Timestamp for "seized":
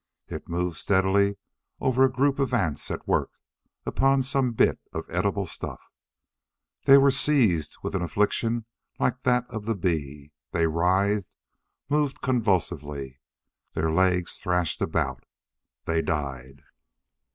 7.11-7.77